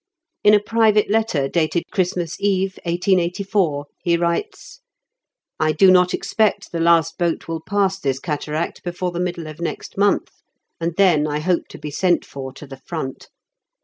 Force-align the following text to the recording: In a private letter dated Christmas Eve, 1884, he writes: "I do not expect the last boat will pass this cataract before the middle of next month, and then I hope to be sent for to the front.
In 0.43 0.55
a 0.55 0.59
private 0.59 1.11
letter 1.11 1.47
dated 1.47 1.83
Christmas 1.91 2.35
Eve, 2.39 2.79
1884, 2.85 3.85
he 4.01 4.17
writes: 4.17 4.81
"I 5.59 5.73
do 5.73 5.91
not 5.91 6.15
expect 6.15 6.71
the 6.71 6.79
last 6.79 7.19
boat 7.19 7.47
will 7.47 7.61
pass 7.61 7.99
this 7.99 8.17
cataract 8.17 8.81
before 8.83 9.11
the 9.11 9.19
middle 9.19 9.45
of 9.45 9.61
next 9.61 9.99
month, 9.99 10.31
and 10.79 10.95
then 10.97 11.27
I 11.27 11.37
hope 11.37 11.67
to 11.67 11.77
be 11.77 11.91
sent 11.91 12.25
for 12.25 12.51
to 12.51 12.65
the 12.65 12.77
front. 12.83 13.29